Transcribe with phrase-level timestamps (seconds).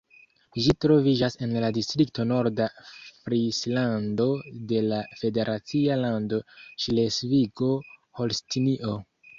[0.67, 4.27] Ĝi troviĝas en la distrikto Norda Frislando
[4.73, 6.43] de la federacia lando
[6.87, 8.99] Ŝlesvigo-Holstinio.